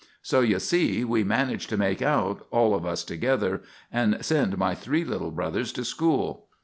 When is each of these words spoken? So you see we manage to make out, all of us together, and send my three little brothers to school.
So 0.23 0.39
you 0.39 0.57
see 0.57 1.03
we 1.03 1.23
manage 1.23 1.67
to 1.67 1.77
make 1.77 2.01
out, 2.01 2.47
all 2.49 2.73
of 2.73 2.87
us 2.87 3.03
together, 3.03 3.61
and 3.91 4.17
send 4.25 4.57
my 4.57 4.73
three 4.73 5.03
little 5.05 5.29
brothers 5.29 5.71
to 5.73 5.85
school. 5.85 6.47